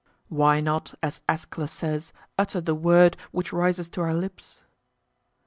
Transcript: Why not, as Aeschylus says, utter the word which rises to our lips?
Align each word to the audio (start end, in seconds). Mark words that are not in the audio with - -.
Why 0.29 0.61
not, 0.61 0.95
as 1.03 1.21
Aeschylus 1.29 1.71
says, 1.71 2.11
utter 2.35 2.59
the 2.59 2.73
word 2.73 3.15
which 3.31 3.53
rises 3.53 3.87
to 3.89 4.01
our 4.01 4.15
lips? 4.15 4.61